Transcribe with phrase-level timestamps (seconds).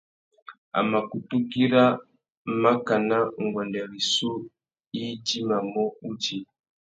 [0.77, 1.83] A mà kutu güira
[2.61, 3.17] makana
[3.47, 4.29] nguêndê rissú
[5.05, 6.39] idjimamú udjï.